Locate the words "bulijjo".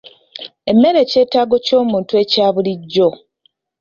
2.53-3.09